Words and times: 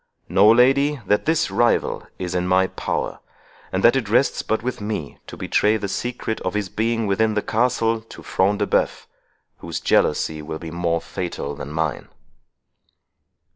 Know, 0.27 0.49
lady, 0.49 0.99
that 1.05 1.27
this 1.27 1.51
rival 1.51 2.07
is 2.17 2.33
in 2.33 2.47
my 2.47 2.65
power, 2.65 3.19
and 3.71 3.83
that 3.83 3.95
it 3.95 4.09
rests 4.09 4.41
but 4.41 4.63
with 4.63 4.81
me 4.81 5.19
to 5.27 5.37
betray 5.37 5.77
the 5.77 5.87
secret 5.87 6.41
of 6.41 6.55
his 6.55 6.69
being 6.69 7.05
within 7.05 7.35
the 7.35 7.43
castle 7.43 8.01
to 8.01 8.23
Front 8.23 8.57
de 8.57 8.65
Bœuf, 8.65 9.05
whose 9.57 9.79
jealousy 9.79 10.41
will 10.41 10.57
be 10.57 10.71
more 10.71 11.01
fatal 11.01 11.53
than 11.53 11.69
mine." 11.71 12.07